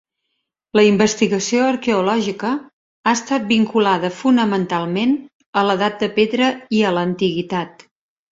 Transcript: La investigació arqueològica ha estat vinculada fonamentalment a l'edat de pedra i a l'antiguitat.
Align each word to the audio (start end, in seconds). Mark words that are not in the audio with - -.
La 0.77 0.83
investigació 0.85 1.65
arqueològica 1.73 2.53
ha 2.55 3.13
estat 3.19 3.45
vinculada 3.53 4.11
fonamentalment 4.23 5.13
a 5.61 5.65
l'edat 5.69 6.01
de 6.05 6.11
pedra 6.19 6.51
i 6.79 6.81
a 6.89 6.95
l'antiguitat. 6.99 7.87